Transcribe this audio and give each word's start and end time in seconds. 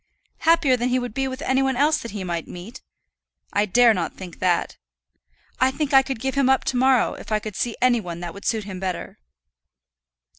"Happier 0.39 0.75
than 0.75 0.89
he 0.89 0.97
would 0.97 1.13
be 1.13 1.27
with 1.27 1.43
any 1.43 1.61
one 1.61 1.75
else 1.75 1.99
that 1.99 2.09
he 2.09 2.23
might 2.23 2.47
meet? 2.47 2.81
I 3.53 3.67
dare 3.67 3.93
not 3.93 4.15
think 4.15 4.39
that. 4.39 4.75
I 5.59 5.69
think 5.69 5.93
I 5.93 6.01
could 6.01 6.19
give 6.19 6.33
him 6.33 6.49
up 6.49 6.63
to 6.63 6.75
morrow, 6.75 7.13
if 7.13 7.31
I 7.31 7.37
could 7.37 7.55
see 7.55 7.75
any 7.83 8.01
one 8.01 8.19
that 8.19 8.33
would 8.33 8.43
suit 8.45 8.63
him 8.63 8.79
better." 8.79 9.19